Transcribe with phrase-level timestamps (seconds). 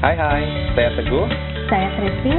[0.00, 0.40] Hai hai,
[0.72, 1.28] saya Teguh
[1.68, 2.32] Saya Kristi,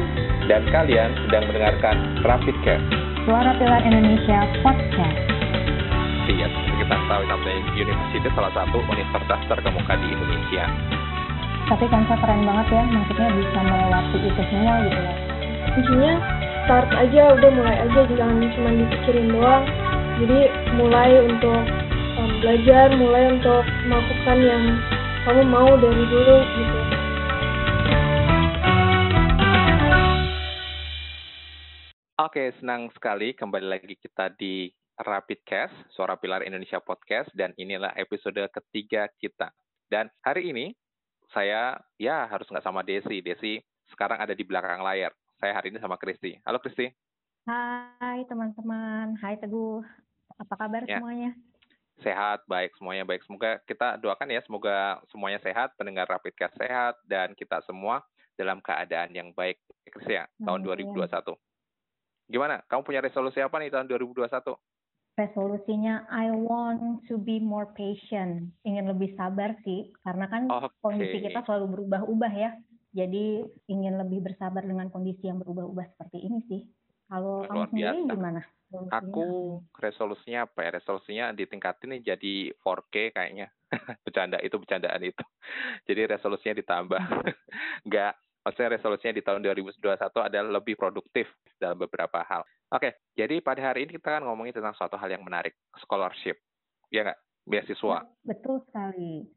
[0.49, 2.81] dan kalian sedang mendengarkan Rapid Care.
[3.21, 5.17] Suara Pilar Indonesia Podcast.
[6.25, 10.65] Iya, kita tahu sampai University salah satu universitas terkemuka di Indonesia.
[11.69, 15.13] Tapi Kansa keren banget ya, maksudnya bisa melewati itu semua gitu ya.
[15.77, 16.13] intinya
[16.65, 19.65] start aja udah mulai aja jangan cuma dipikirin doang
[20.17, 20.39] jadi
[20.81, 21.61] mulai untuk
[22.17, 24.63] um, belajar mulai untuk melakukan yang
[25.29, 26.80] kamu mau dari dulu gitu
[32.31, 37.91] Oke, senang sekali kembali lagi kita di Rapid Cast, Suara Pilar Indonesia Podcast, dan inilah
[37.99, 39.51] episode ketiga kita.
[39.91, 40.71] Dan hari ini,
[41.35, 43.19] saya ya harus nggak sama Desi.
[43.19, 43.59] Desi
[43.91, 45.11] sekarang ada di belakang layar.
[45.43, 46.39] Saya hari ini sama Kristi.
[46.47, 46.87] Halo Kristi.
[47.43, 49.83] Hai teman-teman, hai Teguh.
[50.39, 51.03] Apa kabar Ya.
[51.03, 51.35] semuanya?
[51.99, 53.27] Sehat, baik, semuanya baik.
[53.27, 58.07] Semoga kita doakan ya, semoga semuanya sehat, pendengar Rapid Cast sehat, dan kita semua
[58.39, 59.59] dalam keadaan yang baik.
[59.83, 60.95] Kristi ya, tahun Amin.
[60.95, 61.35] 2021.
[62.31, 62.63] Gimana?
[62.71, 64.55] Kamu punya resolusi apa nih tahun 2021?
[65.19, 68.55] Resolusinya I want to be more patient.
[68.63, 70.71] Ingin lebih sabar sih, karena kan Oke.
[70.79, 72.55] kondisi kita selalu berubah-ubah ya.
[72.95, 76.61] Jadi ingin lebih bersabar dengan kondisi yang berubah-ubah seperti ini sih.
[77.11, 78.13] Kalau kamu Luar sendiri biasa.
[78.15, 78.41] gimana?
[78.71, 79.83] Resolusinya Aku apa?
[79.83, 80.69] resolusinya apa ya?
[80.79, 83.47] Resolusinya ditingkatin nih jadi 4K kayaknya.
[84.07, 85.23] Bercanda itu bercandaan itu.
[85.87, 87.03] Jadi resolusinya ditambah.
[87.87, 92.41] Enggak, maksudnya resolusinya di tahun 2021 adalah lebih produktif dalam beberapa hal.
[92.71, 96.39] Oke, jadi pada hari ini kita kan ngomongin tentang suatu hal yang menarik, scholarship.
[96.89, 97.19] Ya nggak?
[97.45, 98.07] Beasiswa.
[98.23, 99.27] Betul sekali.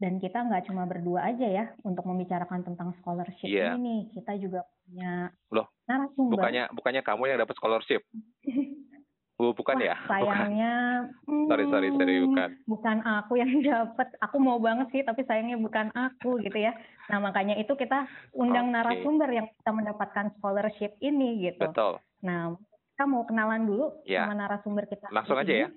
[0.00, 3.76] Dan kita nggak cuma berdua aja ya untuk membicarakan tentang scholarship Iya.
[3.76, 4.00] ini nih.
[4.16, 6.40] Kita juga punya Loh, narasumber.
[6.40, 8.00] Bukannya bukannya kamu yang dapat scholarship.
[9.40, 9.96] Bu, bukan Wah, ya?
[10.20, 10.48] Bukan.
[11.50, 12.50] Sorry, sorry, sorry, hmm, bukan.
[12.64, 14.06] bukan aku yang dapat.
[14.22, 16.70] Aku mau banget sih, tapi sayangnya bukan aku gitu ya.
[17.10, 18.74] Nah makanya itu kita undang Oke.
[18.76, 21.66] narasumber yang kita mendapatkan scholarship ini gitu.
[21.66, 21.98] Betul.
[22.22, 22.54] Nah
[22.94, 24.24] kita mau kenalan dulu Ya.
[24.24, 25.04] sama narasumber kita.
[25.04, 25.60] hari Langsung aja ini.
[25.60, 25.68] ya.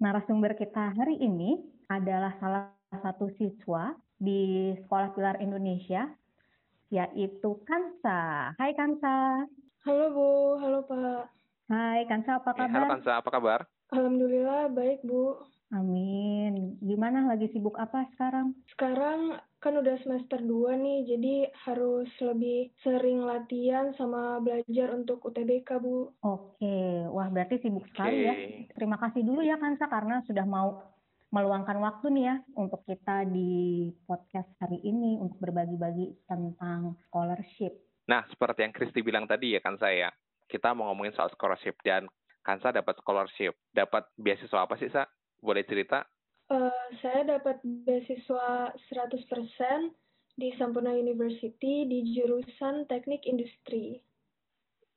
[0.00, 6.10] Narasumber kita hari ini adalah salah satu siswa di Sekolah Pilar Indonesia,
[6.88, 8.50] yaitu Kansa.
[8.56, 9.46] Hai Kansa.
[9.80, 11.30] halo bu halo pak
[11.70, 12.90] Hai Kansa, apa Eh, Halo kabar?
[12.90, 13.60] Kansa, apa kabar?
[13.92, 15.38] Alhamdulillah baik bu
[15.70, 16.74] Amin.
[16.82, 18.58] Gimana lagi sibuk apa sekarang?
[18.74, 21.34] sekarang kan udah semester 2 nih jadi
[21.68, 28.34] harus lebih sering latihan sama belajar untuk UTBK bu Oke, wah berarti sibuk sekali ya.
[28.72, 30.80] Terima kasih dulu ya Kansa karena sudah mau
[31.30, 37.78] meluangkan waktu nih ya untuk kita di podcast hari ini untuk berbagi-bagi tentang scholarship.
[38.10, 40.10] Nah, seperti yang Kristi bilang tadi ya kan saya,
[40.50, 42.10] kita mau ngomongin soal scholarship dan
[42.50, 43.54] Kansa dapat scholarship.
[43.70, 45.06] Dapat beasiswa apa sih, Sa?
[45.38, 46.02] Boleh cerita?
[46.50, 49.94] Eh, saya dapat beasiswa 100%
[50.34, 54.02] di Sampurna University di jurusan Teknik Industri.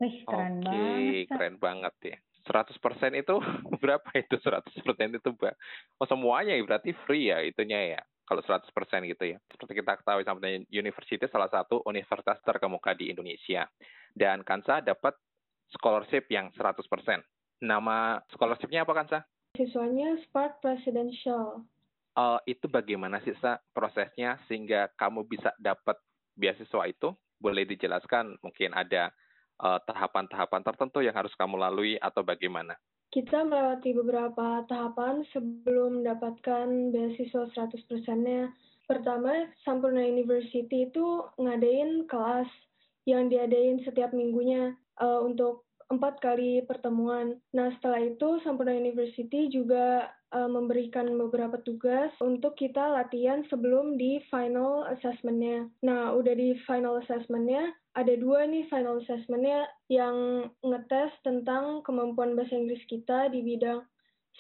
[0.01, 1.29] Wih, keren Oke, banget.
[1.29, 2.17] Keren banget ya.
[2.49, 3.35] 100% itu
[3.85, 4.73] berapa itu 100%
[5.13, 5.55] itu, Mbak?
[6.01, 8.01] Oh, semuanya ya, berarti free ya itunya ya.
[8.25, 8.65] Kalau 100%
[9.05, 9.37] gitu ya.
[9.53, 13.69] Seperti kita ketahui sampai University salah satu universitas terkemuka di Indonesia.
[14.09, 15.13] Dan Kansa dapat
[15.69, 16.81] scholarship yang 100%.
[17.63, 19.23] Nama scholarshipnya apa Kansa?
[19.55, 21.63] Siswanya Spark Presidential.
[22.13, 25.95] Eh, itu bagaimana sih Sa, prosesnya sehingga kamu bisa dapat
[26.35, 27.15] beasiswa itu?
[27.39, 29.15] Boleh dijelaskan mungkin ada
[29.63, 32.75] eh, tahapan-tahapan tertentu yang harus kamu lalui atau bagaimana?
[33.15, 38.51] Kita melewati beberapa tahapan sebelum mendapatkan beasiswa 100%-nya.
[38.89, 42.49] Pertama, Sampurna University itu ngadain kelas
[43.07, 45.63] yang diadain setiap minggunya eh, untuk
[45.95, 47.37] empat kali pertemuan.
[47.53, 54.21] Nah, setelah itu Sampurna University juga eh, memberikan beberapa tugas untuk kita latihan sebelum di
[54.27, 55.69] final assessment-nya.
[55.85, 62.57] Nah, udah di final assessment-nya, ada dua nih final assessment-nya yang ngetes tentang kemampuan bahasa
[62.57, 63.85] Inggris kita di bidang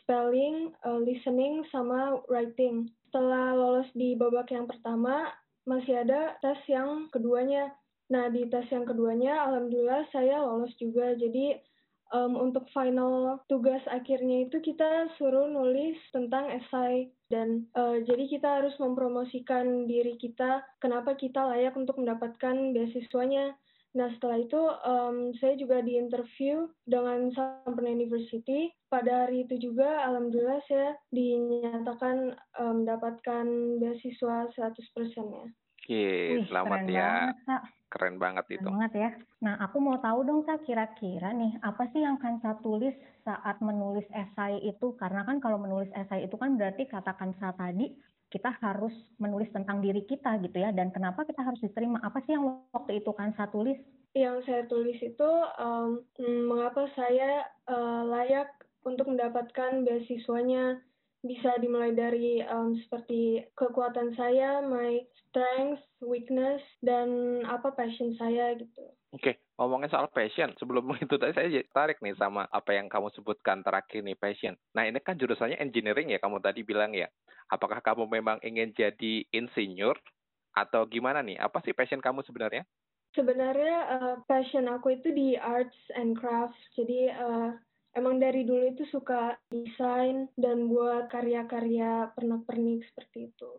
[0.01, 2.89] spelling, eh, listening, sama writing.
[3.07, 5.29] Setelah lolos di babak yang pertama,
[5.69, 7.71] masih ada tes yang keduanya.
[8.11, 11.15] Nah, di tes yang keduanya, alhamdulillah saya lolos juga.
[11.15, 11.55] Jadi,
[12.13, 17.09] em, untuk final tugas akhirnya itu kita suruh nulis tentang esai.
[17.31, 23.55] Dan eh, jadi kita harus mempromosikan diri kita, kenapa kita layak untuk mendapatkan beasiswanya.
[23.93, 28.73] Nah, setelah itu em, saya juga diinterview dengan Sampurna University.
[28.89, 33.45] Pada hari itu juga, alhamdulillah saya dinyatakan em, mendapatkan
[33.81, 35.45] beasiswa 100%-nya.
[35.83, 37.35] Oke, Wih, selamat ya.
[37.35, 37.61] banget.
[37.93, 38.65] Keren banget itu.
[38.65, 39.09] Keren banget ya.
[39.45, 44.09] Nah, aku mau tahu dong, Sa, kira-kira nih, apa sih yang Kansa tulis saat menulis
[44.09, 44.97] esai itu?
[44.97, 47.93] Karena kan kalau menulis esai itu kan berarti kata Kansa tadi
[48.33, 52.33] kita harus menulis tentang diri kita gitu ya dan kenapa kita harus diterima apa sih
[52.33, 53.77] yang waktu itu kan saya tulis
[54.17, 55.29] yang saya tulis itu
[55.61, 56.01] um,
[56.49, 58.49] mengapa saya uh, layak
[58.89, 60.81] untuk mendapatkan beasiswanya
[61.23, 68.83] bisa dimulai dari um, seperti kekuatan saya, my strength, weakness, dan apa passion saya gitu.
[69.15, 69.35] Oke, okay.
[69.55, 74.03] ngomongin soal passion, sebelum itu tadi saya tarik nih sama apa yang kamu sebutkan terakhir
[74.03, 74.53] nih passion.
[74.75, 77.07] Nah ini kan jurusannya engineering ya, kamu tadi bilang ya.
[77.47, 79.95] Apakah kamu memang ingin jadi insinyur
[80.59, 81.39] atau gimana nih?
[81.39, 82.67] Apa sih passion kamu sebenarnya?
[83.15, 86.59] Sebenarnya uh, passion aku itu di arts and crafts.
[86.75, 87.55] Jadi uh,
[87.93, 93.51] emang dari dulu itu suka desain dan buat karya-karya pernak-pernik seperti itu.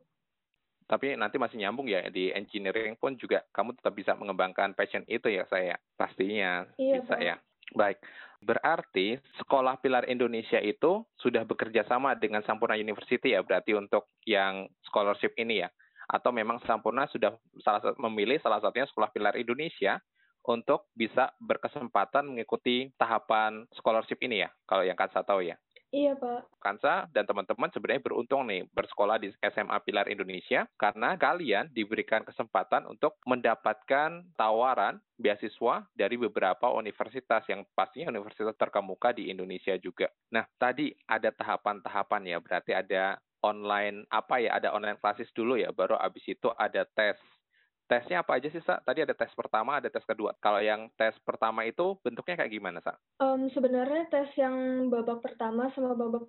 [0.85, 5.33] Tapi nanti masih nyambung ya di engineering pun juga kamu tetap bisa mengembangkan passion itu
[5.33, 7.25] ya saya pastinya iya, bisa Pak.
[7.25, 7.37] ya.
[7.73, 7.99] Baik,
[8.45, 14.69] berarti Sekolah Pilar Indonesia itu sudah bekerja sama dengan Sampurna University ya berarti untuk yang
[14.85, 15.73] scholarship ini ya?
[16.05, 17.33] Atau memang Sampurna sudah
[17.65, 19.97] salah memilih salah satunya Sekolah Pilar Indonesia
[20.45, 25.57] untuk bisa berkesempatan mengikuti tahapan scholarship ini ya, kalau yang Kansa tahu ya.
[25.95, 26.59] Iya, Pak.
[26.59, 32.91] Kansa dan teman-teman sebenarnya beruntung nih bersekolah di SMA Pilar Indonesia karena kalian diberikan kesempatan
[32.91, 40.11] untuk mendapatkan tawaran beasiswa dari beberapa universitas yang pastinya universitas terkemuka di Indonesia juga.
[40.35, 45.71] Nah, tadi ada tahapan-tahapan ya, berarti ada online apa ya, ada online classes dulu ya,
[45.71, 47.15] baru abis itu ada tes
[47.87, 48.81] tesnya apa aja sih, Sa?
[48.81, 50.33] Tadi ada tes pertama, ada tes kedua.
[50.41, 52.97] Kalau yang tes pertama itu bentuknya kayak gimana, Sa?
[53.21, 56.29] Um, sebenarnya tes yang babak pertama sama babak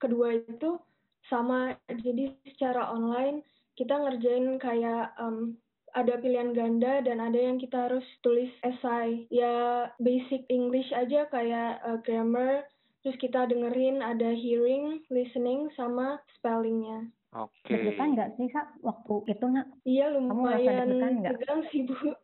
[0.00, 0.80] kedua itu
[1.28, 1.76] sama.
[1.88, 5.58] Jadi secara online kita ngerjain kayak um,
[5.94, 9.26] ada pilihan ganda dan ada yang kita harus tulis essay.
[9.30, 12.66] Ya basic English aja kayak uh, grammar,
[13.06, 17.06] terus kita dengerin ada hearing, listening, sama spellingnya.
[17.34, 17.50] Oke.
[17.66, 17.82] Okay.
[17.82, 19.66] Deg-degan nggak sih, Kak, waktu itu, nak?
[19.82, 22.14] Iya, lumayan tegang sih, Bu.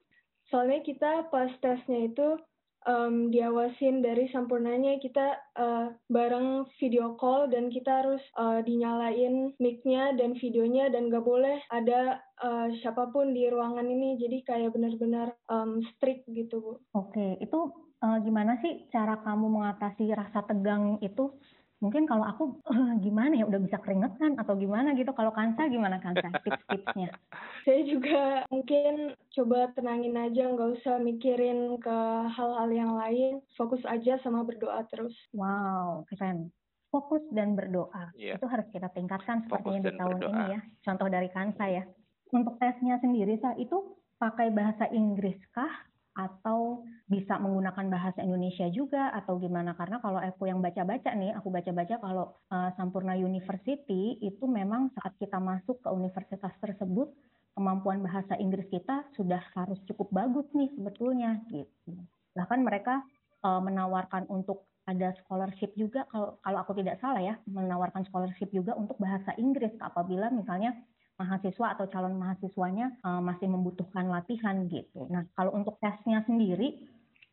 [0.50, 2.38] Soalnya kita pas tesnya itu
[2.86, 10.16] um, diawasin dari sampurnanya kita uh, bareng video call dan kita harus uh, dinyalain mic-nya
[10.16, 15.34] dan videonya dan nggak boleh ada uh, siapa pun di ruangan ini jadi kayak benar-benar
[15.50, 16.72] um, strict gitu bu.
[16.96, 17.58] Oke itu
[18.00, 21.34] uh, gimana sih cara kamu mengatasi rasa tegang itu
[21.80, 25.10] mungkin kalau aku uh, gimana ya udah bisa keringetan atau gimana gitu?
[25.16, 26.28] Kalau Kansa gimana Kansa?
[26.44, 27.10] Tips-tipsnya.
[27.64, 31.98] Saya juga mungkin coba tenangin aja nggak usah mikirin ke
[32.36, 33.40] hal-hal yang lain.
[33.56, 35.16] Fokus aja sama berdoa terus.
[35.32, 36.52] Wow keren.
[36.92, 38.12] Fokus dan berdoa.
[38.18, 38.36] Yeah.
[38.36, 40.30] itu harus kita tingkatkan sepertinya di tahun berdoa.
[40.30, 40.60] ini ya.
[40.84, 41.84] Contoh dari Kansa ya.
[42.30, 49.14] Untuk tesnya sendiri saya itu pakai bahasa Inggris kah atau bisa menggunakan bahasa Indonesia juga
[49.14, 49.74] atau gimana?
[49.78, 55.14] Karena kalau aku yang baca-baca nih aku baca-baca kalau uh, Sampurna University itu memang saat
[55.18, 57.10] kita masuk ke universitas tersebut
[57.54, 61.98] kemampuan bahasa Inggris kita sudah harus cukup bagus nih sebetulnya gitu.
[62.34, 63.02] Bahkan mereka
[63.42, 68.74] uh, menawarkan untuk ada scholarship juga kalau kalau aku tidak salah ya menawarkan scholarship juga
[68.74, 69.70] untuk bahasa Inggris.
[69.78, 70.74] Apabila misalnya
[71.20, 75.04] mahasiswa atau calon mahasiswanya uh, masih membutuhkan latihan gitu.
[75.12, 76.80] Nah, kalau untuk tesnya sendiri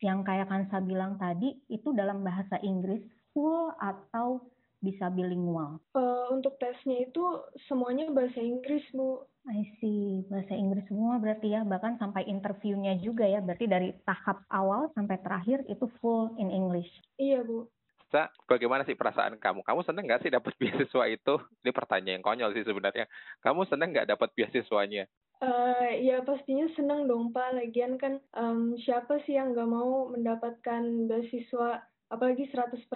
[0.04, 3.02] yang kayak Kansa bilang tadi itu dalam bahasa Inggris
[3.32, 4.44] full atau
[4.78, 5.82] bisa bilingual?
[5.98, 7.24] Uh, untuk tesnya itu
[7.66, 9.26] semuanya bahasa Inggris, Bu.
[9.48, 14.44] I see, bahasa Inggris semua berarti ya, bahkan sampai interviewnya juga ya, berarti dari tahap
[14.52, 16.90] awal sampai terakhir itu full in English.
[17.16, 17.66] Iya, Bu.
[18.08, 19.68] Sa, bagaimana sih perasaan kamu?
[19.68, 21.36] Kamu seneng nggak sih dapat beasiswa itu?
[21.64, 23.06] Ini pertanyaan yang konyol sih sebenarnya.
[23.44, 25.06] Kamu seneng nggak dapat beasiswanya?
[25.38, 27.54] Uh, ya pastinya seneng dong Pak.
[27.54, 32.88] Lagian kan um, siapa sih yang nggak mau mendapatkan beasiswa apalagi 100%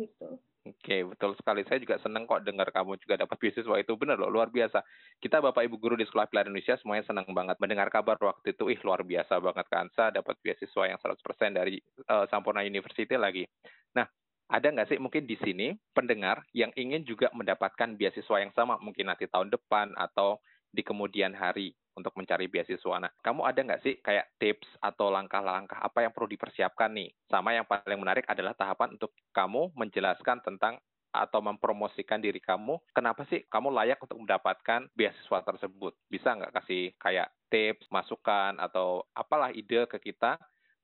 [0.00, 0.40] gitu.
[0.66, 1.62] Oke, okay, betul sekali.
[1.62, 3.92] Saya juga senang kok dengar kamu juga dapat beasiswa itu.
[3.94, 4.82] Benar loh, luar biasa.
[5.22, 8.74] Kita Bapak Ibu Guru di Sekolah Pilar Indonesia semuanya senang banget mendengar kabar waktu itu.
[8.74, 11.78] Ih, luar biasa banget Kansa dapat beasiswa yang 100% dari
[12.10, 13.46] uh, Sampurna University lagi.
[13.94, 14.10] Nah,
[14.46, 19.10] ada nggak sih mungkin di sini pendengar yang ingin juga mendapatkan beasiswa yang sama mungkin
[19.10, 20.38] nanti tahun depan atau
[20.70, 23.00] di kemudian hari untuk mencari beasiswa.
[23.00, 27.08] Nah, kamu ada nggak sih kayak tips atau langkah-langkah apa yang perlu dipersiapkan nih?
[27.32, 30.76] Sama yang paling menarik adalah tahapan untuk kamu menjelaskan tentang
[31.16, 35.96] atau mempromosikan diri kamu, kenapa sih kamu layak untuk mendapatkan beasiswa tersebut?
[36.12, 40.36] Bisa nggak kasih kayak tips, masukan, atau apalah ide ke kita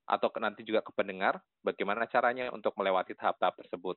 [0.07, 3.97] atau nanti juga ke pendengar bagaimana caranya untuk melewati tahap-tahap tersebut?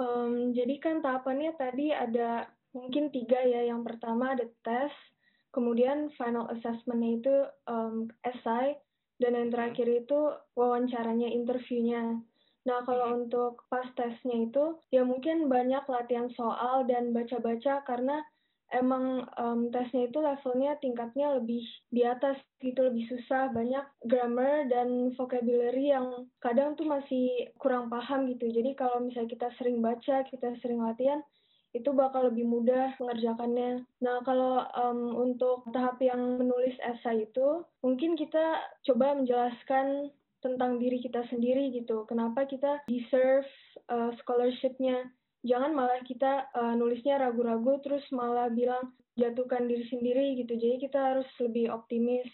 [0.00, 3.68] Um, jadi kan tahapannya tadi ada mungkin tiga ya.
[3.68, 4.90] Yang pertama ada tes,
[5.54, 7.34] kemudian final assessment itu
[7.70, 8.74] um, essay,
[9.22, 12.18] dan yang terakhir itu wawancaranya, interviewnya.
[12.64, 13.18] Nah, kalau hmm.
[13.28, 18.24] untuk pas tesnya itu, ya mungkin banyak latihan soal dan baca-baca karena
[18.72, 21.60] emang um, tesnya itu levelnya tingkatnya lebih
[21.92, 28.24] di atas gitu lebih susah banyak grammar dan vocabulary yang kadang tuh masih kurang paham
[28.30, 31.20] gitu jadi kalau misalnya kita sering baca kita sering latihan
[31.74, 33.82] itu bakal lebih mudah mengerjakannya.
[33.98, 41.02] Nah, kalau um, untuk tahap yang menulis esai itu, mungkin kita coba menjelaskan tentang diri
[41.02, 42.06] kita sendiri gitu.
[42.06, 43.48] Kenapa kita deserve
[43.90, 45.10] uh, scholarship-nya
[45.44, 50.98] jangan malah kita uh, nulisnya ragu-ragu terus malah bilang jatuhkan diri sendiri gitu jadi kita
[50.98, 52.26] harus lebih optimis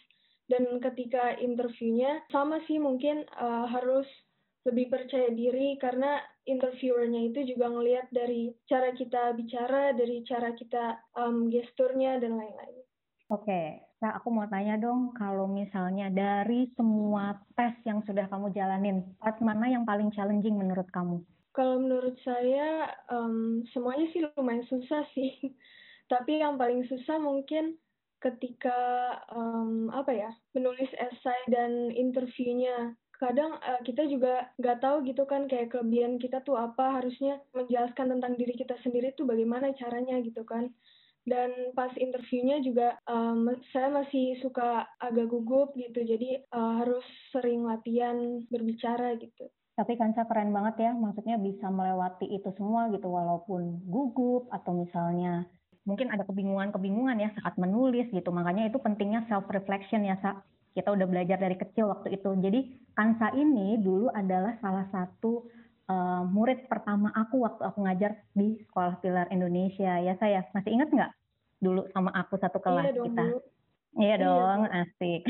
[0.50, 4.07] dan ketika interviewnya sama sih mungkin uh, harus
[4.67, 11.00] lebih percaya diri karena interviewernya itu juga ngelihat dari cara kita bicara dari cara kita
[11.17, 12.85] um, gesturnya dan lain-lain.
[13.31, 19.07] Oke, nah aku mau tanya dong, kalau misalnya dari semua tes yang sudah kamu jalanin,
[19.23, 21.23] part mana yang paling challenging menurut kamu?
[21.50, 25.30] Kalau menurut saya um, semuanya sih lumayan susah sih.
[26.12, 27.78] Tapi yang paling susah mungkin
[28.21, 28.76] ketika
[29.33, 32.95] um, apa ya menulis esai dan interviewnya.
[33.21, 38.16] Kadang uh, kita juga nggak tahu gitu kan kayak kelebihan kita tuh apa harusnya menjelaskan
[38.16, 40.73] tentang diri kita sendiri tuh bagaimana caranya gitu kan
[41.28, 47.69] dan pas interviewnya juga um, saya masih suka agak gugup gitu jadi uh, harus sering
[47.69, 53.81] latihan berbicara gitu tapi Kansa keren banget ya, maksudnya bisa melewati itu semua gitu, walaupun
[53.89, 55.49] gugup atau misalnya
[55.89, 58.29] mungkin ada kebingungan-kebingungan ya saat menulis gitu.
[58.29, 60.37] Makanya itu pentingnya self reflection ya, Sa.
[60.77, 62.29] Kita udah belajar dari kecil waktu itu.
[62.45, 65.49] Jadi Kansa ini dulu adalah salah satu
[65.89, 69.97] uh, murid pertama aku waktu aku ngajar di Sekolah Pilar Indonesia.
[69.97, 71.11] Ya saya masih ingat nggak
[71.65, 73.25] dulu sama aku satu kelas iya dong, kita?
[73.25, 73.39] Dulu.
[73.97, 74.85] Iya dong, iya.
[74.85, 75.23] asik.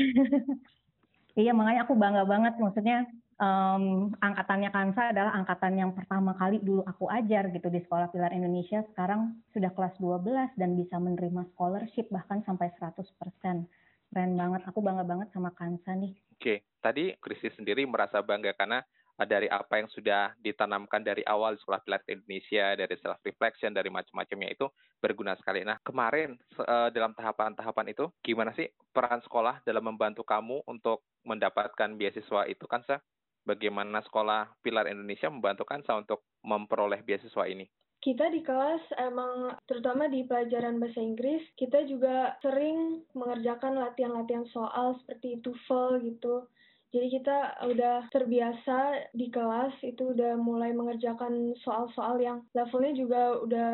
[1.47, 3.07] iya makanya aku bangga banget maksudnya
[3.41, 8.31] um, angkatannya Kansa adalah angkatan yang pertama kali dulu aku ajar gitu di Sekolah Pilar
[8.31, 8.85] Indonesia.
[8.93, 13.01] Sekarang sudah kelas 12 dan bisa menerima scholarship bahkan sampai 100%.
[14.11, 16.13] Keren banget, aku bangga banget sama Kansa nih.
[16.35, 18.83] Oke, tadi Kristi sendiri merasa bangga karena
[19.23, 23.93] dari apa yang sudah ditanamkan dari awal di Sekolah Pilar Indonesia, dari self reflection, dari
[23.93, 24.65] macam-macamnya itu
[24.97, 25.61] berguna sekali.
[25.61, 31.95] Nah, kemarin eh, dalam tahapan-tahapan itu, gimana sih peran sekolah dalam membantu kamu untuk mendapatkan
[31.95, 32.97] beasiswa itu kan, Sa?
[33.45, 37.65] Bagaimana sekolah Pilar Indonesia membantu Kansa untuk memperoleh beasiswa ini?
[38.01, 44.97] Kita di kelas emang terutama di pelajaran bahasa Inggris, kita juga sering mengerjakan latihan-latihan soal
[45.05, 46.49] seperti TOEFL gitu.
[46.91, 53.71] Jadi kita udah terbiasa di kelas itu udah mulai mengerjakan soal-soal yang levelnya juga udah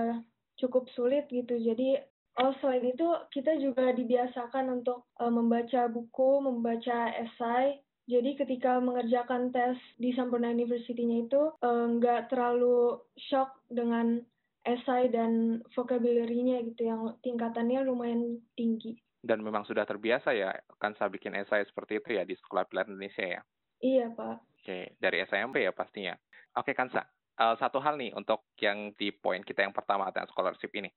[0.59, 1.55] cukup sulit gitu.
[1.55, 1.97] Jadi
[2.37, 9.51] oh selain itu kita juga dibiasakan untuk uh, membaca buku, membaca esai jadi ketika mengerjakan
[9.51, 14.23] tes di Sampurna University-nya itu eh, nggak uh, terlalu shock dengan
[14.63, 18.95] esai dan vocabulary-nya gitu yang tingkatannya lumayan tinggi.
[19.19, 22.87] Dan memang sudah terbiasa ya kan saya bikin esai seperti itu ya di Sekolah Pilar
[22.87, 23.41] Indonesia ya?
[23.83, 24.35] Iya Pak.
[24.63, 26.15] Oke, dari SMP ya pastinya.
[26.55, 27.03] Oke Kansa,
[27.39, 30.87] uh, satu hal nih untuk yang di poin kita yang pertama tentang scholarship ini.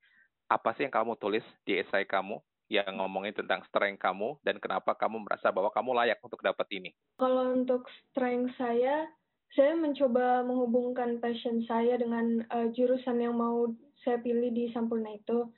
[0.50, 2.38] Apa sih yang kamu tulis di esai kamu
[2.70, 6.94] yang ngomongin tentang strength kamu dan kenapa kamu merasa bahwa kamu layak untuk dapat ini?
[7.18, 9.10] Kalau untuk strength saya,
[9.58, 13.66] saya mencoba menghubungkan passion saya dengan uh, jurusan yang mau
[14.06, 15.50] saya pilih di Sampurna itu.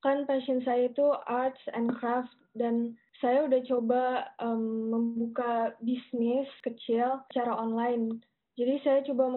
[0.00, 4.02] Kan passion saya itu arts and craft dan saya udah coba
[4.40, 8.24] um, membuka bisnis kecil secara online.
[8.56, 9.28] Jadi saya coba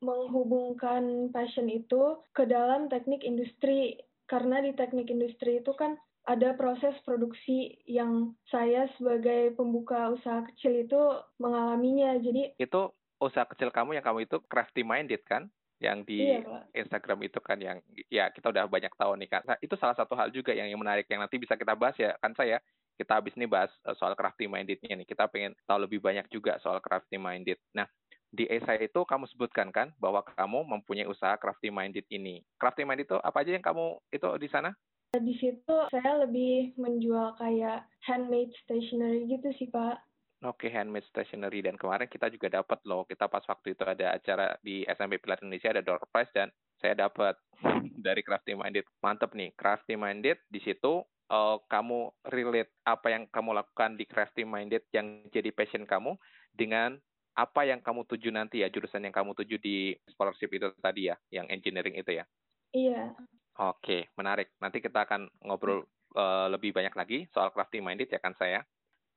[0.00, 6.94] menghubungkan passion itu ke dalam teknik industri karena di teknik industri itu kan ada proses
[7.02, 11.00] produksi yang saya sebagai pembuka usaha kecil itu
[11.42, 12.14] mengalaminya.
[12.22, 12.82] Jadi itu
[13.18, 15.50] usaha kecil kamu yang kamu itu crafty minded kan?
[15.82, 19.42] Yang di iya, Instagram itu kan yang ya kita udah banyak tahu nih kan.
[19.42, 22.14] Nah, itu salah satu hal juga yang, yang menarik yang nanti bisa kita bahas ya
[22.22, 22.62] kan saya
[22.94, 25.06] kita habis ini bahas eh, soal crafty mindednya nih.
[25.10, 27.58] Kita pengen tahu lebih banyak juga soal crafty minded.
[27.74, 27.90] Nah,
[28.30, 32.46] di esai itu kamu sebutkan kan bahwa kamu mempunyai usaha crafty minded ini.
[32.62, 34.70] Crafty minded itu apa aja yang kamu itu di sana?
[35.12, 40.00] Di situ saya lebih menjual kayak handmade stationery gitu sih Pak.
[40.42, 43.04] Oke, okay, handmade stationery dan kemarin kita juga dapat loh.
[43.04, 46.48] Kita pas waktu itu ada acara di SMP Pilar Indonesia ada door prize dan
[46.80, 47.36] saya dapat
[48.08, 48.88] dari Crafty Minded.
[49.04, 54.48] Mantep nih, Crafty Minded di situ uh, kamu relate apa yang kamu lakukan di Crafty
[54.48, 56.16] Minded yang jadi passion kamu
[56.56, 56.96] dengan
[57.36, 61.16] apa yang kamu tuju nanti ya jurusan yang kamu tuju di scholarship itu tadi ya,
[61.28, 62.24] yang engineering itu ya.
[62.72, 63.12] Iya.
[63.60, 64.56] Oke, menarik.
[64.64, 65.84] Nanti kita akan ngobrol
[66.16, 68.64] uh, lebih banyak lagi soal crafty minded ya kan saya.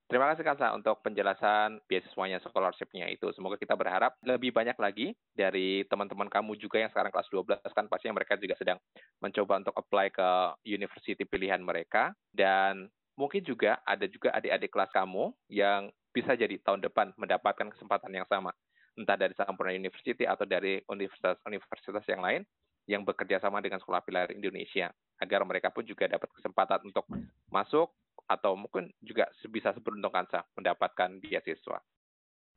[0.05, 3.25] Terima kasih Kansa untuk penjelasan beasiswanya scholarship-nya itu.
[3.33, 7.89] Semoga kita berharap lebih banyak lagi dari teman-teman kamu juga yang sekarang kelas 12 kan
[7.89, 8.77] pastinya mereka juga sedang
[9.17, 10.29] mencoba untuk apply ke
[10.61, 12.85] university pilihan mereka dan
[13.17, 18.29] mungkin juga ada juga adik-adik kelas kamu yang bisa jadi tahun depan mendapatkan kesempatan yang
[18.29, 18.53] sama
[18.95, 22.41] entah dari Sampurna University atau dari universitas-universitas yang lain
[22.85, 27.05] yang bekerja sama dengan Sekolah Pilihan Indonesia agar mereka pun juga dapat kesempatan untuk
[27.49, 27.89] masuk
[28.25, 31.81] atau mungkin juga bisa seberuntung Kansa mendapatkan beasiswa.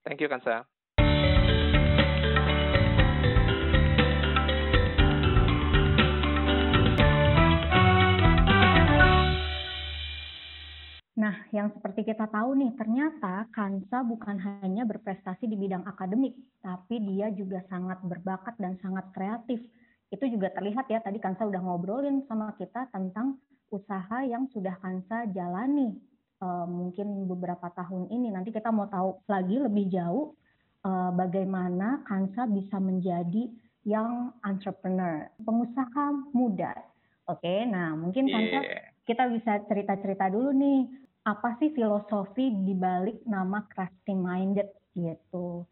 [0.05, 0.65] Thank you Kansa.
[11.19, 17.03] Nah, yang seperti kita tahu nih, ternyata Kansa bukan hanya berprestasi di bidang akademik, tapi
[17.03, 19.59] dia juga sangat berbakat dan sangat kreatif.
[20.09, 23.37] Itu juga terlihat ya, tadi Kansa udah ngobrolin sama kita tentang
[23.69, 25.93] usaha yang sudah Kansa jalani
[26.41, 28.33] uh, mungkin beberapa tahun ini.
[28.33, 30.33] Nanti kita mau tahu lagi lebih jauh
[30.85, 33.53] uh, bagaimana Kansa bisa menjadi
[33.85, 36.77] yang entrepreneur, pengusaha muda.
[37.29, 38.89] Oke, okay, nah mungkin Kansa yeah.
[39.05, 40.89] kita bisa cerita-cerita dulu nih
[41.29, 45.69] apa sih filosofi di balik nama crafty minded gitu.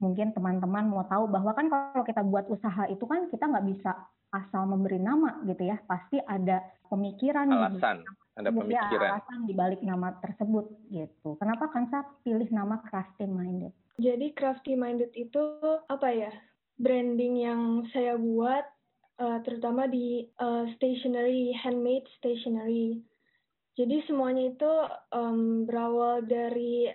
[0.00, 3.92] Mungkin teman-teman mau tahu bahwa kan kalau kita buat usaha itu kan kita nggak bisa
[4.32, 8.00] asal memberi nama gitu ya, pasti ada pemikiran alasan,
[8.38, 11.36] ada iya, pemikiran ya, alasan di balik nama tersebut gitu.
[11.36, 13.76] Kenapa Kansa pilih nama Crafty Minded?
[14.00, 16.32] Jadi Crafty Minded itu apa ya?
[16.80, 18.64] Branding yang saya buat
[19.20, 23.04] uh, terutama di uh, stationery, handmade stationery.
[23.76, 24.72] Jadi semuanya itu
[25.12, 26.88] um, berawal dari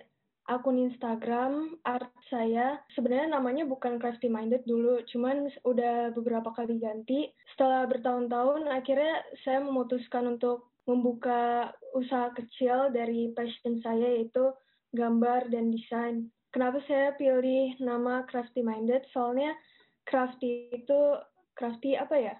[0.46, 2.78] akun Instagram art saya.
[2.94, 7.30] Sebenarnya namanya bukan crafty minded dulu cuman udah beberapa kali ganti.
[7.54, 14.54] Setelah bertahun-tahun akhirnya saya memutuskan untuk membuka usaha kecil dari passion saya yaitu
[14.94, 16.30] gambar dan desain.
[16.54, 19.02] Kenapa saya pilih nama crafty minded?
[19.10, 19.52] Soalnya
[20.06, 21.00] crafty itu
[21.58, 22.34] crafty apa ya?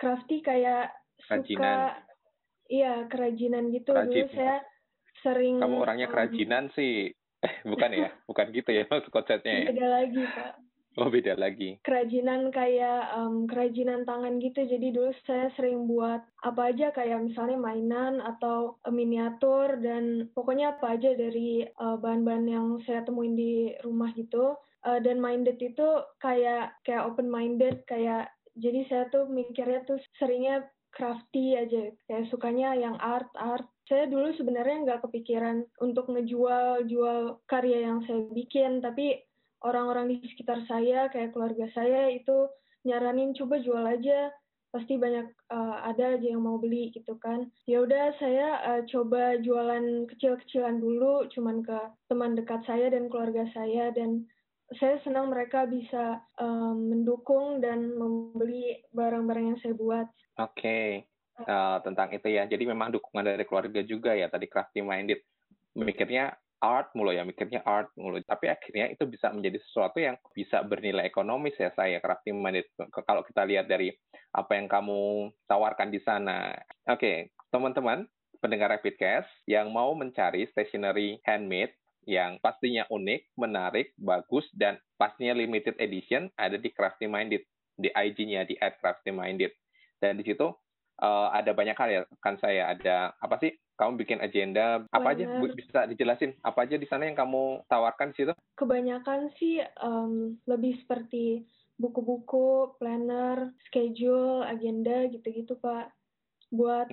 [0.00, 0.90] Crafty kayak
[1.20, 1.44] kerajinan.
[1.46, 1.74] suka
[2.72, 3.92] iya kerajinan gitu.
[3.92, 4.24] Kerajin.
[4.24, 4.56] dulu saya
[5.24, 7.12] sering kamu orangnya kerajinan um, sih
[7.64, 9.68] bukan ya, bukan gitu ya maksud konsepnya ya.
[9.72, 10.52] Beda lagi pak.
[10.96, 11.76] Oh beda lagi.
[11.84, 14.64] Kerajinan kayak um, kerajinan tangan gitu.
[14.64, 20.80] Jadi dulu saya sering buat apa aja kayak misalnya mainan atau uh, miniatur dan pokoknya
[20.80, 24.56] apa aja dari uh, bahan-bahan yang saya temuin di rumah gitu.
[24.88, 30.64] Uh, dan minded itu kayak kayak open minded kayak jadi saya tuh mikirnya tuh seringnya
[30.96, 37.38] crafty aja kayak sukanya yang art art saya dulu sebenarnya nggak kepikiran untuk ngejual jual
[37.46, 39.22] karya yang saya bikin tapi
[39.62, 42.50] orang-orang di sekitar saya kayak keluarga saya itu
[42.82, 44.30] nyaranin coba jual aja
[44.74, 49.38] pasti banyak uh, ada aja yang mau beli gitu kan ya udah saya uh, coba
[49.40, 51.78] jualan kecil-kecilan dulu cuman ke
[52.10, 54.26] teman dekat saya dan keluarga saya dan
[54.82, 60.10] saya senang mereka bisa um, mendukung dan membeli barang-barang yang saya buat.
[60.42, 60.90] Oke, okay
[61.44, 62.48] uh, tentang itu ya.
[62.48, 65.20] Jadi memang dukungan dari keluarga juga ya tadi crafty minded.
[65.76, 68.16] Mikirnya art mulu ya, mikirnya art mulu.
[68.24, 72.64] Tapi akhirnya itu bisa menjadi sesuatu yang bisa bernilai ekonomis ya saya crafty minded.
[73.04, 73.92] Kalau kita lihat dari
[74.32, 76.56] apa yang kamu tawarkan di sana.
[76.88, 77.16] Oke, okay,
[77.52, 78.08] teman-teman
[78.40, 81.72] pendengar Rapid Cash yang mau mencari stationery handmade
[82.06, 87.42] yang pastinya unik, menarik, bagus, dan pastinya limited edition ada di Crafty Minded,
[87.74, 89.50] di IG-nya, di at Crafty Minded.
[89.98, 90.54] Dan di situ
[91.02, 95.42] uh, ada banyak hal ya kan saya ada apa sih kamu bikin agenda apa Benar.
[95.44, 100.40] aja bisa dijelasin apa aja di sana yang kamu tawarkan di situ kebanyakan sih um,
[100.48, 101.44] lebih seperti
[101.76, 105.92] buku-buku planner schedule agenda gitu-gitu pak
[106.48, 106.88] buat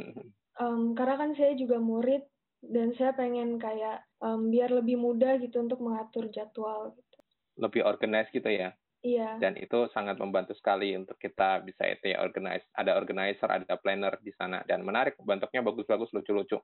[0.59, 2.27] um, karena kan saya juga murid
[2.63, 7.17] dan saya pengen kayak um, biar lebih mudah gitu untuk mengatur jadwal gitu.
[7.59, 9.35] lebih organize gitu ya Iya.
[9.35, 12.63] Dan itu sangat membantu sekali untuk kita bisa itu ya organize.
[12.71, 15.19] Ada organizer, ada planner di sana dan menarik.
[15.19, 16.55] Bentuknya bagus-bagus, lucu-lucu.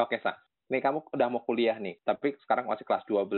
[0.00, 0.32] Oke, Sa.
[0.72, 3.28] Nih kamu udah mau kuliah nih, tapi sekarang masih kelas 12.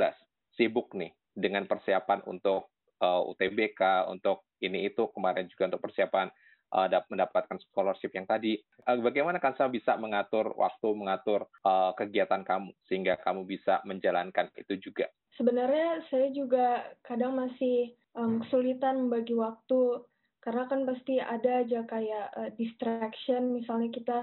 [0.54, 2.70] Sibuk nih dengan persiapan untuk
[3.02, 6.30] uh, eh, UTBK, untuk ini itu kemarin juga untuk persiapan
[6.70, 8.62] uh, mendapatkan scholarship yang tadi.
[8.86, 14.78] Uh, bagaimana Kansa bisa mengatur waktu, mengatur uh, kegiatan kamu sehingga kamu bisa menjalankan itu
[14.78, 15.10] juga?
[15.34, 20.02] Sebenarnya saya juga kadang masih um, kesulitan membagi waktu
[20.40, 24.18] karena kan pasti ada aja kayak uh, distraction misalnya kita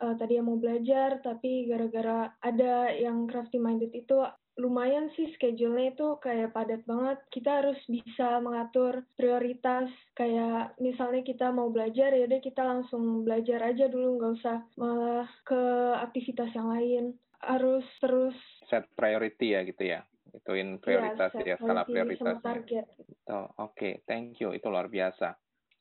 [0.00, 4.24] uh, tadi yang mau belajar tapi gara-gara ada yang crafty minded itu
[4.60, 7.16] lumayan sih schedule-nya itu kayak padat banget.
[7.32, 9.88] Kita harus bisa mengatur prioritas.
[10.12, 15.28] Kayak misalnya kita mau belajar ya udah kita langsung belajar aja dulu nggak usah malah
[15.48, 15.62] ke
[16.04, 17.04] aktivitas yang lain.
[17.40, 18.36] Harus terus
[18.68, 20.04] set priority ya gitu ya.
[20.34, 22.38] Ituin prioritas ya, ya skala prioritas.
[22.42, 22.86] target.
[23.30, 23.92] Oh, Oke, okay.
[24.06, 24.54] thank you.
[24.54, 25.34] Itu luar biasa.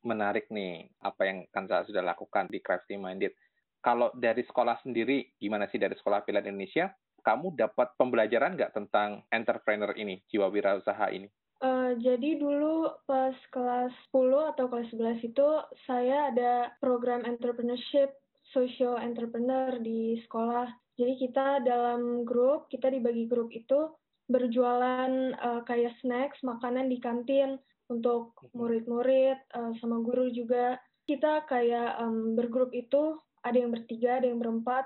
[0.05, 3.35] Menarik nih apa yang Kansa sudah lakukan di Crafty Minded.
[3.79, 6.91] Kalau dari sekolah sendiri, gimana sih dari Sekolah Pilar Indonesia?
[7.23, 11.27] Kamu dapat pembelajaran nggak tentang entrepreneur ini, jiwa wirausaha ini?
[11.59, 15.47] Uh, jadi dulu pas kelas 10 atau kelas 11 itu
[15.83, 18.15] saya ada program entrepreneurship
[18.55, 20.71] social entrepreneur di sekolah.
[20.95, 23.91] Jadi kita dalam grup, kita dibagi grup itu
[24.29, 25.11] berjualan
[25.41, 27.57] uh, kayak snacks, makanan di kantin
[27.89, 30.77] untuk murid-murid uh, sama guru juga.
[31.09, 34.85] Kita kayak um, bergrup itu ada yang bertiga, ada yang berempat.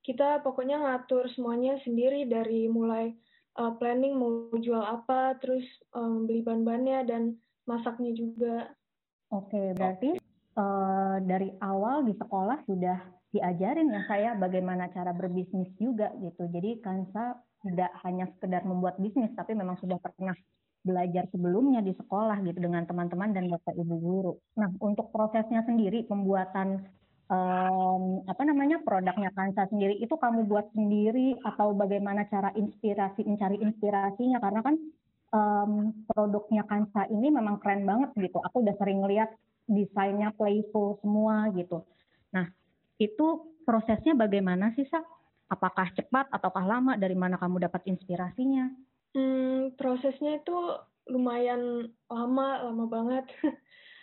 [0.00, 3.12] Kita pokoknya ngatur semuanya sendiri dari mulai
[3.60, 5.62] uh, planning mau jual apa, terus
[5.92, 7.22] um, beli bahan-bahannya dan
[7.68, 8.72] masaknya juga.
[9.28, 10.16] Oke, berarti
[10.56, 12.98] uh, dari awal di sekolah sudah
[13.30, 16.50] diajarin ya saya bagaimana cara berbisnis juga gitu.
[16.50, 20.34] Jadi Kansa tidak hanya sekedar membuat bisnis, tapi memang sudah pernah
[20.80, 24.32] belajar sebelumnya di sekolah gitu dengan teman-teman dan bapak ibu guru.
[24.56, 26.88] Nah untuk prosesnya sendiri pembuatan
[27.28, 33.60] um, apa namanya produknya Kansa sendiri itu kamu buat sendiri atau bagaimana cara inspirasi mencari
[33.60, 34.74] inspirasinya karena kan
[35.36, 35.72] um,
[36.08, 38.40] produknya Kansa ini memang keren banget gitu.
[38.40, 39.36] Aku udah sering lihat
[39.68, 41.84] desainnya playful semua gitu.
[42.32, 42.48] Nah
[42.96, 45.04] itu prosesnya bagaimana sih Sa?
[45.50, 46.94] Apakah cepat ataukah lama?
[46.94, 48.70] Dari mana kamu dapat inspirasinya?
[49.12, 50.54] Hmm, prosesnya itu
[51.10, 53.26] lumayan lama, lama banget.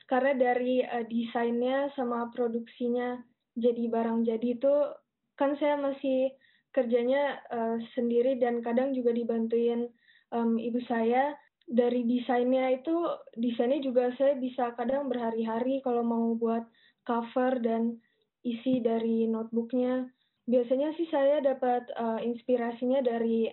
[0.07, 3.19] karena dari uh, desainnya sama produksinya
[3.59, 4.73] jadi barang jadi itu
[5.35, 6.31] kan saya masih
[6.71, 9.91] kerjanya uh, sendiri dan kadang juga dibantuin
[10.31, 11.35] um, ibu saya
[11.67, 12.95] dari desainnya itu
[13.35, 16.63] desainnya juga saya bisa kadang berhari-hari kalau mau buat
[17.03, 17.99] cover dan
[18.47, 20.07] isi dari notebooknya
[20.47, 23.51] biasanya sih saya dapat uh, inspirasinya dari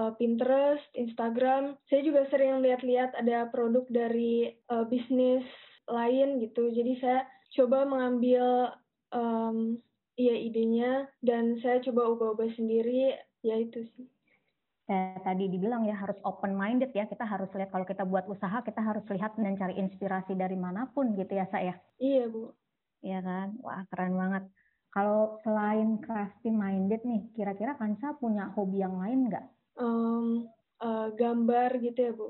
[0.00, 1.76] uh, Pinterest, Instagram.
[1.92, 5.44] Saya juga sering lihat-lihat ada produk dari uh, bisnis
[5.86, 6.72] lain gitu.
[6.72, 8.72] Jadi saya coba mengambil
[9.12, 9.76] um,
[10.16, 14.08] ya idenya dan saya coba ubah-ubah sendiri ya itu sih.
[14.88, 18.60] Kayak tadi dibilang ya harus open minded ya kita harus lihat kalau kita buat usaha
[18.66, 21.76] kita harus lihat dan cari inspirasi dari mana pun gitu ya saya.
[22.02, 22.50] Iya bu.
[23.02, 24.44] Iya kan, wah keren banget.
[24.92, 29.46] Kalau selain crafty minded nih, kira-kira Kansa punya hobi yang lain nggak?
[29.80, 30.52] Um,
[30.84, 32.28] uh, gambar gitu ya bu.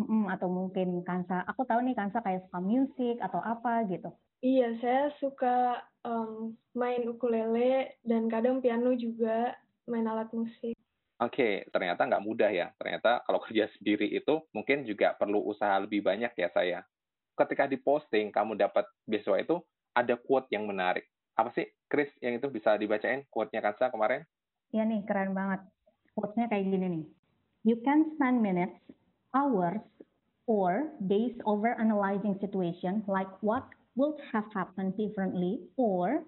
[0.00, 4.08] Mm, atau mungkin Kansa, aku tahu nih Kansa kayak suka musik atau apa gitu.
[4.40, 9.52] Iya, saya suka um, main ukulele dan kadang piano juga,
[9.84, 10.72] main alat musik.
[11.20, 12.72] Oke, okay, ternyata nggak mudah ya.
[12.80, 16.80] Ternyata kalau kerja sendiri itu mungkin juga perlu usaha lebih banyak ya saya.
[17.36, 19.60] Ketika diposting, kamu dapat beasiswa itu,
[19.92, 21.04] ada quote yang menarik.
[21.36, 24.24] Apa sih, Chris, yang itu bisa dibacain quote-nya Kansa kemarin?
[24.72, 25.64] Iya nih, keren banget.
[26.12, 27.04] Quote-nya kayak gini nih.
[27.64, 28.76] You can spend minutes
[29.32, 29.80] hours
[30.44, 33.64] or days over analyzing situations like what
[33.96, 36.26] would have happened differently or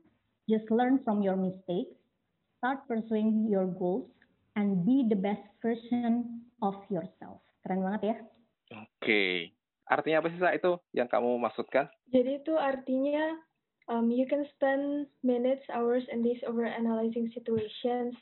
[0.49, 1.97] just learn from your mistakes,
[2.61, 4.09] start pursuing your goals,
[4.57, 7.45] and be the best version of yourself.
[7.65, 8.17] Keren banget ya?
[8.73, 8.89] Oke.
[9.01, 9.35] Okay.
[9.85, 11.93] Artinya apa sih, Sa, itu yang kamu maksudkan?
[12.09, 13.37] Jadi itu artinya
[13.89, 18.17] um, you can spend minutes, hours, and days over analyzing situations.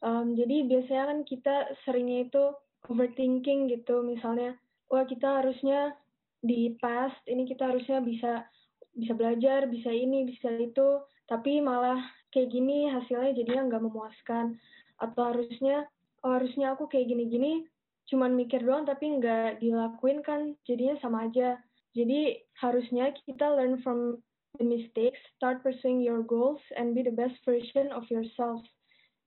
[0.00, 2.44] Um, jadi biasanya kan kita seringnya itu
[2.86, 4.00] overthinking gitu.
[4.00, 4.54] Misalnya
[4.88, 5.92] wah kita harusnya
[6.38, 8.46] di past ini kita harusnya bisa
[8.94, 11.02] bisa belajar bisa ini bisa itu.
[11.28, 12.00] Tapi malah
[12.32, 14.56] kayak gini hasilnya jadinya nggak memuaskan.
[15.02, 15.84] Atau harusnya
[16.24, 17.66] oh harusnya aku kayak gini-gini
[18.08, 21.58] cuman mikir doang tapi nggak dilakuin kan jadinya sama aja.
[21.92, 24.22] Jadi harusnya kita learn from
[24.56, 28.64] the mistakes start pursuing your goals and be the best version of yourself.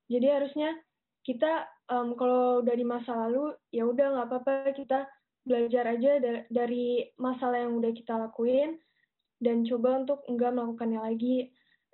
[0.10, 0.76] Jadi harusnya
[1.22, 5.06] kita um, kalau dari masa lalu ya udah nggak apa-apa kita
[5.46, 8.78] belajar aja da dari masalah yang udah kita lakuin
[9.42, 11.50] dan coba untuk enggak melakukannya lagi.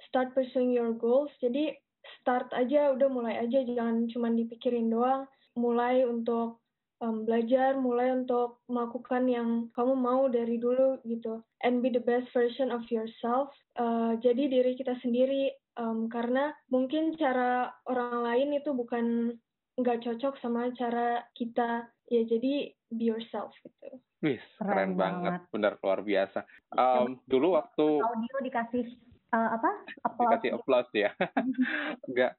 [0.08, 1.32] Start pursuing your goals.
[1.44, 1.74] Jadi
[2.22, 5.28] start aja udah mulai aja jangan cuma dipikirin doang.
[5.58, 6.62] Mulai untuk
[7.02, 12.30] um, belajar mulai untuk melakukan yang kamu mau dari dulu gitu and be the best
[12.34, 18.74] version of yourself uh, jadi diri kita sendiri um, karena mungkin cara orang lain itu
[18.74, 19.38] bukan
[19.78, 24.02] nggak cocok sama cara kita ya jadi be yourself gitu.
[24.26, 25.32] Wih, keren, keren banget.
[25.38, 26.40] banget, benar luar biasa.
[26.74, 28.86] Um, dulu waktu audio dikasih
[29.30, 29.70] uh, apa?
[30.02, 30.32] Applause.
[30.34, 31.12] Dikasih applause ya.
[32.10, 32.34] Enggak.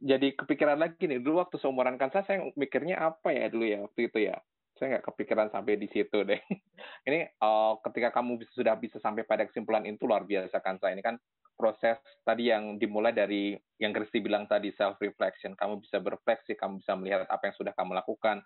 [0.00, 4.08] Jadi kepikiran lagi nih, dulu waktu seumuran kan saya mikirnya apa ya dulu ya waktu
[4.08, 4.38] itu ya.
[4.80, 6.40] Saya nggak kepikiran sampai di situ deh.
[7.08, 10.96] Ini uh, ketika kamu bisa, sudah bisa sampai pada kesimpulan itu luar biasa kan saya
[10.96, 11.20] ini kan
[11.54, 15.54] proses tadi yang dimulai dari yang Kristi bilang tadi self reflection.
[15.54, 18.42] Kamu bisa berefleksi, kamu bisa melihat apa yang sudah kamu lakukan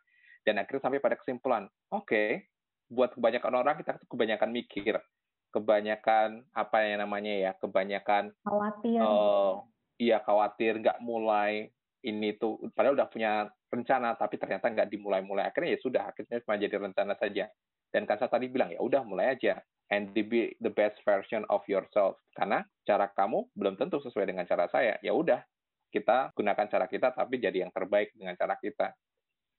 [0.46, 2.46] dan akhirnya sampai pada kesimpulan, oke, okay,
[2.86, 4.94] buat kebanyakan orang kita kebanyakan mikir,
[5.50, 9.02] kebanyakan apa yang namanya ya, kebanyakan khawatir.
[9.02, 11.68] Uh, iya khawatir, nggak mulai
[12.06, 13.32] ini tuh, padahal udah punya
[13.66, 15.50] rencana tapi ternyata nggak dimulai-mulai.
[15.50, 17.50] Akhirnya ya sudah, akhirnya cuma jadi rencana saja.
[17.90, 19.58] Dan Kansa tadi bilang ya udah mulai aja
[19.90, 22.18] and be the best version of yourself.
[22.34, 24.98] Karena cara kamu belum tentu sesuai dengan cara saya.
[25.02, 25.42] Ya udah,
[25.90, 28.94] kita gunakan cara kita tapi jadi yang terbaik dengan cara kita.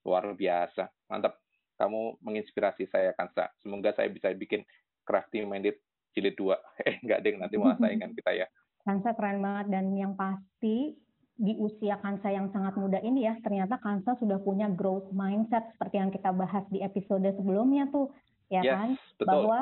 [0.04, 0.88] Luar biasa.
[1.12, 1.40] Mantap.
[1.78, 3.54] Kamu menginspirasi saya, Kansa.
[3.62, 4.66] Semoga saya bisa bikin
[5.06, 5.78] crafty minded
[6.18, 6.58] jilid dua.
[6.88, 8.48] Eh, enggak deh, nanti malah saingan kita ya.
[8.88, 9.68] Kansa keren banget.
[9.68, 10.96] Dan yang pasti
[11.38, 16.00] di usia Kansa yang sangat muda ini ya, ternyata Kansa sudah punya growth mindset seperti
[16.00, 18.10] yang kita bahas di episode sebelumnya tuh,
[18.50, 18.90] ya yes, kan?
[19.22, 19.28] Betul.
[19.28, 19.60] Bahwa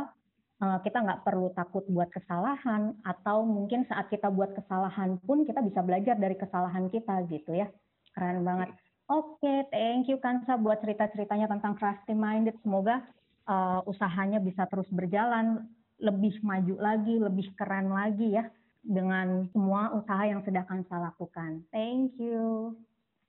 [0.64, 5.60] uh, kita nggak perlu takut buat kesalahan atau mungkin saat kita buat kesalahan pun kita
[5.60, 7.68] bisa belajar dari kesalahan kita gitu ya.
[8.16, 8.72] Keren banget.
[9.06, 12.56] Oke, okay, thank you Kansa buat cerita-ceritanya tentang crafty minded.
[12.64, 13.04] Semoga
[13.52, 15.68] uh, usahanya bisa terus berjalan
[16.00, 18.48] lebih maju lagi, lebih keren lagi ya
[18.86, 21.66] dengan semua usaha yang sudah Kansa lakukan.
[21.74, 22.78] Thank you.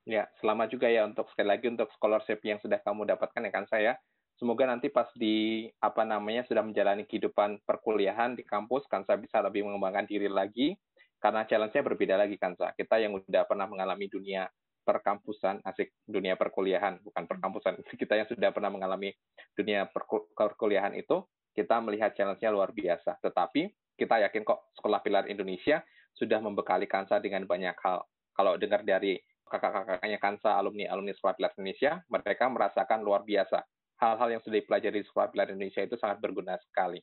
[0.07, 3.77] Ya, selamat juga ya untuk sekali lagi untuk scholarship yang sudah kamu dapatkan ya Kansa
[3.81, 3.93] ya.
[4.37, 9.65] Semoga nanti pas di apa namanya sudah menjalani kehidupan perkuliahan di kampus Kansa bisa lebih
[9.65, 10.77] mengembangkan diri lagi
[11.17, 12.71] karena challenge-nya berbeda lagi Kansa.
[12.77, 14.45] Kita yang sudah pernah mengalami dunia
[14.87, 17.83] perkampusan, asik dunia perkuliahan, bukan perkampusan.
[17.99, 19.11] Kita yang sudah pernah mengalami
[19.57, 19.89] dunia
[20.31, 23.17] perkuliahan itu, kita melihat challenge-nya luar biasa.
[23.19, 23.67] Tetapi
[23.97, 25.81] kita yakin kok Sekolah Pilar Indonesia
[26.13, 28.05] sudah membekali Kansa dengan banyak hal.
[28.37, 29.17] Kalau dengar dari
[29.49, 33.65] kakak-kakaknya Kansa, alumni-alumni Sekolah Pilar Indonesia, mereka merasakan luar biasa.
[33.97, 37.01] Hal-hal yang sudah dipelajari di Sekolah Pilar Indonesia itu sangat berguna sekali.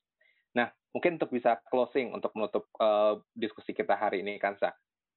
[0.55, 4.71] Nah, mungkin untuk bisa closing, untuk menutup uh, diskusi kita hari ini, Kansa,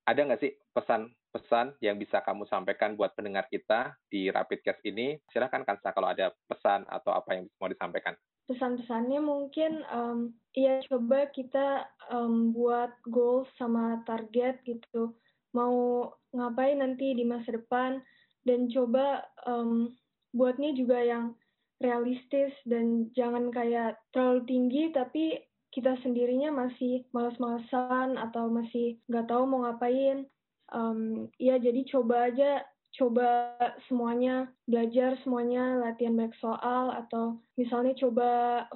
[0.08, 5.22] ada nggak sih pesan-pesan yang bisa kamu sampaikan buat pendengar kita di Rapid Cast ini?
[5.30, 11.28] Silahkan, Kansa, kalau ada pesan atau apa yang mau disampaikan pesan-pesannya mungkin um, ya coba
[11.36, 15.14] kita um, buat goals sama target gitu.
[15.52, 18.00] Mau ngapain nanti di masa depan?
[18.48, 19.92] Dan coba um,
[20.32, 21.36] buatnya juga yang
[21.78, 25.38] realistis dan jangan kayak terlalu tinggi tapi
[25.70, 30.26] kita sendirinya masih malas-malasan atau masih nggak tahu mau ngapain.
[30.68, 32.64] Um, ya jadi coba aja
[32.98, 33.54] coba
[33.86, 38.30] semuanya, belajar semuanya, latihan banyak soal, atau misalnya coba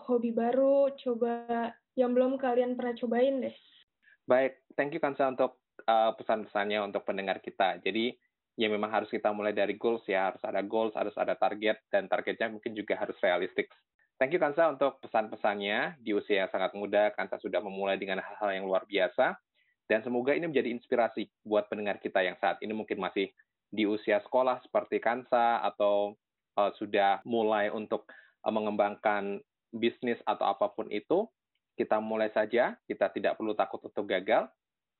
[0.05, 3.55] hobi baru, coba yang belum kalian pernah cobain deh.
[4.29, 5.57] Baik, thank you Kansa untuk
[5.89, 7.81] uh, pesan-pesannya untuk pendengar kita.
[7.81, 8.13] Jadi,
[8.55, 12.05] ya memang harus kita mulai dari goals ya, harus ada goals, harus ada target, dan
[12.05, 13.67] targetnya mungkin juga harus realistik.
[14.21, 15.97] Thank you Kansa untuk pesan-pesannya.
[15.97, 19.33] Di usia yang sangat muda, Kansa sudah memulai dengan hal-hal yang luar biasa.
[19.89, 23.33] Dan semoga ini menjadi inspirasi buat pendengar kita yang saat ini mungkin masih
[23.71, 26.19] di usia sekolah seperti Kansa atau
[26.59, 28.05] uh, sudah mulai untuk
[28.43, 29.39] uh, mengembangkan
[29.71, 31.25] bisnis atau apa pun itu,
[31.79, 34.51] kita mulai saja, kita tidak perlu takut untuk gagal,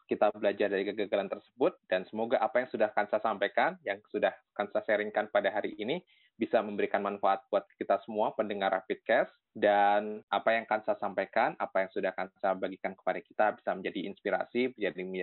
[0.08, 4.84] kita belajar dari kegagalan tersebut, dan semoga apa yang sudah Kansa sampaikan, yang sudah Kansa
[4.84, 6.04] sharingkan pada hari ini,
[6.36, 11.92] bisa memberikan manfaat buat kita semua pendengar Rapidcast, dan apa yang Kansa sampaikan, apa yang
[11.92, 14.76] sudah Kansa bagikan kepada kita bisa menjadi inspirasi,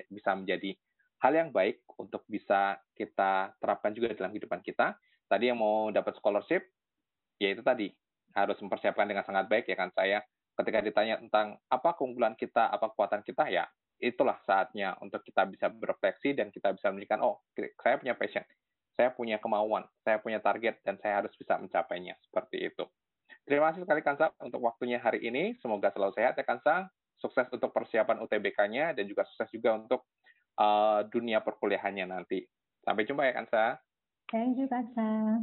[0.08, 0.72] bisa menjadi
[1.18, 4.94] hal yang baik untuk bisa kita terapkan juga dalam kehidupan kita.
[5.28, 6.64] Tadi yang mau dapat scholarship,
[7.36, 7.92] ya itu tadi
[8.32, 10.22] harus mempersiapkan dengan sangat baik ya kan saya.
[10.58, 13.66] Ketika ditanya tentang apa keunggulan kita, apa kekuatan kita, ya
[13.98, 17.42] itulah saatnya untuk kita bisa berefleksi dan kita bisa menunjukkan, oh
[17.82, 18.42] saya punya passion,
[18.94, 22.18] saya punya kemauan, saya punya target, dan saya harus bisa mencapainya.
[22.26, 22.86] Seperti itu.
[23.46, 25.54] Terima kasih sekali Kansa untuk waktunya hari ini.
[25.62, 26.90] Semoga selalu sehat ya Kansa.
[27.18, 30.06] Sukses untuk persiapan UTBK-nya dan juga sukses juga untuk
[30.58, 32.42] uh, dunia perkuliahannya nanti.
[32.82, 33.64] Sampai jumpa ya Kansa.
[34.28, 35.40] Thank you Kansa.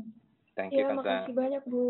[0.56, 1.02] Thank you ya, Kansa.
[1.02, 1.86] Terima kasih banyak Bu.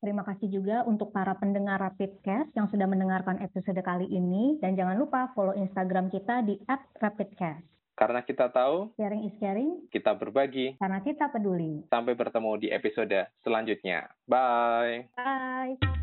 [0.00, 4.56] Terima kasih juga untuk para pendengar Rapidcast yang sudah mendengarkan episode kali ini.
[4.60, 6.56] Dan jangan lupa follow Instagram kita di
[7.00, 7.64] @rapidcast.
[8.00, 11.84] Karena kita tahu, sharing is caring, kita berbagi, karena kita peduli.
[11.92, 14.08] Sampai bertemu di episode selanjutnya.
[14.24, 15.12] Bye.
[15.12, 15.99] Bye.